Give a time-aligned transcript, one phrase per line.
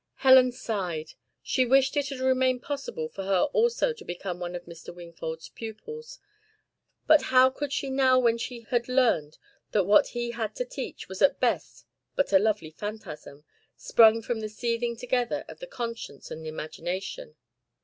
[0.15, 1.13] Helen sighed.
[1.43, 4.91] She wished it had remained possible for her also to become one of Mr.
[4.91, 6.17] Wingfold's pupils,
[7.05, 9.37] but how could she now when she had learned
[9.73, 11.85] that what he had to teach was at best
[12.15, 13.43] but a lovely phantasm,
[13.77, 17.35] sprung of the seething together of the conscience and imagination.